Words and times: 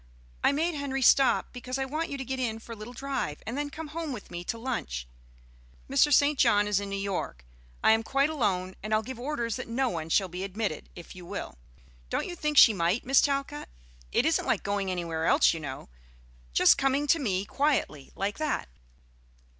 I 0.43 0.51
made 0.51 0.73
Henry 0.73 1.03
stop, 1.03 1.53
because 1.53 1.77
I 1.77 1.85
want 1.85 2.09
you 2.09 2.17
to 2.17 2.25
get 2.25 2.39
in 2.39 2.57
for 2.57 2.71
a 2.71 2.75
little 2.75 2.91
drive 2.95 3.43
and 3.45 3.55
then 3.55 3.69
come 3.69 3.89
home 3.89 4.11
with 4.11 4.31
me 4.31 4.43
to 4.45 4.57
lunch. 4.57 5.07
Mr. 5.87 6.11
St. 6.11 6.39
John 6.39 6.67
is 6.67 6.79
in 6.79 6.89
New 6.89 6.95
York. 6.95 7.45
I 7.83 7.91
am 7.91 8.01
quite 8.01 8.31
alone, 8.31 8.75
and 8.81 8.95
I'll 8.95 9.03
give 9.03 9.19
orders 9.19 9.57
that 9.57 9.67
no 9.67 9.89
one 9.89 10.09
shall 10.09 10.27
be 10.27 10.43
admitted, 10.43 10.89
if 10.95 11.15
you 11.15 11.23
will. 11.23 11.59
Don't 12.09 12.25
you 12.25 12.35
think 12.35 12.57
she 12.57 12.73
might, 12.73 13.05
Miss 13.05 13.21
Talcott? 13.21 13.69
It 14.11 14.25
isn't 14.25 14.47
like 14.47 14.63
going 14.63 14.89
anywhere 14.89 15.27
else, 15.27 15.53
you 15.53 15.59
know, 15.59 15.87
just 16.51 16.79
coming 16.79 17.05
to 17.05 17.19
me 17.19 17.45
quietly 17.45 18.11
like 18.15 18.39
that." 18.39 18.69